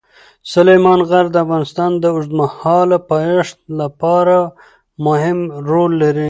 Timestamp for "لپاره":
3.79-4.37